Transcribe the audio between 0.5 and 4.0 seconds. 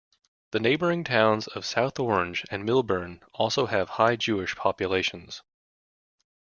neighboring towns of South Orange and Millburn also have